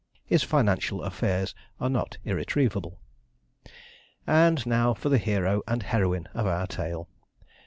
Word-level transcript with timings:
His 0.25 0.41
financial 0.41 1.03
affairs 1.03 1.53
are 1.79 1.87
not 1.87 2.17
irretrievable. 2.25 2.99
And 4.25 4.65
now 4.65 4.95
for 4.95 5.09
the 5.09 5.19
hero 5.19 5.61
and 5.67 5.83
heroine 5.83 6.25
of 6.33 6.47
our 6.47 6.65
tale. 6.65 7.07